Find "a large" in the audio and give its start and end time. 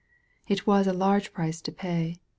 0.87-1.31